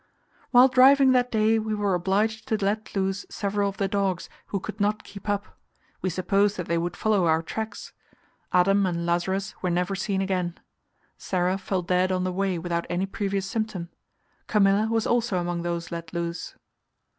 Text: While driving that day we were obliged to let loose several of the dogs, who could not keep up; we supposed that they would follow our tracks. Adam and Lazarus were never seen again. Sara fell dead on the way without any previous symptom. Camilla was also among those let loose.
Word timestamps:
While 0.49 0.67
driving 0.67 1.11
that 1.11 1.31
day 1.31 1.59
we 1.59 1.75
were 1.75 1.93
obliged 1.93 2.47
to 2.47 2.57
let 2.65 2.95
loose 2.95 3.23
several 3.29 3.69
of 3.69 3.77
the 3.77 3.87
dogs, 3.87 4.29
who 4.47 4.59
could 4.59 4.79
not 4.79 5.03
keep 5.03 5.29
up; 5.29 5.55
we 6.01 6.09
supposed 6.09 6.57
that 6.57 6.65
they 6.67 6.79
would 6.79 6.97
follow 6.97 7.27
our 7.27 7.43
tracks. 7.43 7.93
Adam 8.51 8.87
and 8.87 9.05
Lazarus 9.05 9.53
were 9.61 9.69
never 9.69 9.93
seen 9.93 10.19
again. 10.19 10.59
Sara 11.19 11.55
fell 11.59 11.83
dead 11.83 12.11
on 12.11 12.23
the 12.23 12.33
way 12.33 12.57
without 12.57 12.87
any 12.89 13.05
previous 13.05 13.45
symptom. 13.45 13.89
Camilla 14.47 14.87
was 14.89 15.05
also 15.05 15.37
among 15.37 15.61
those 15.61 15.91
let 15.91 16.11
loose. 16.13 16.55